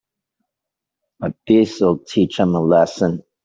[1.19, 3.21] But this'll teach them a lesson.